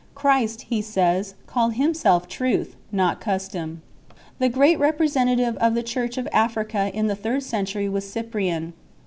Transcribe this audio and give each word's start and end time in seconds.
Christ, 0.15 0.61
he 0.61 0.81
says, 0.81 1.35
called 1.45 1.75
Himself 1.75 2.27
Truth, 2.27 2.75
not 2.91 3.21
Custom 3.21 3.83
l. 4.09 4.15
The 4.39 4.49
great 4.49 4.79
representative 4.79 5.55
of 5.57 5.75
the 5.75 5.83
Church 5.83 6.17
of 6.17 6.27
Africa 6.33 6.89
in 6.91 7.05
I 7.05 7.07
Cyprian. 7.07 7.07
the 7.07 7.15
third 7.15 7.43
century 7.43 7.87
was 7.87 8.09
Cyprian 8.11 8.69
2 8.69 8.73